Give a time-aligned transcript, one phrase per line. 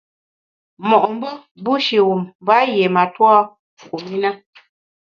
[0.87, 1.29] Mo’mbe
[1.63, 3.35] bushi wum mba yié matua
[3.87, 4.31] kum i na.